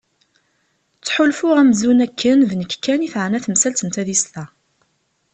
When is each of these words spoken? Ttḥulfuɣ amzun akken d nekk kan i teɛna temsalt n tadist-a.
Ttḥulfuɣ 0.97 1.55
amzun 1.61 2.03
akken 2.05 2.39
d 2.49 2.51
nekk 2.55 2.73
kan 2.83 3.05
i 3.07 3.09
teɛna 3.13 3.39
temsalt 3.45 3.83
n 3.83 3.89
tadist-a. 3.95 4.45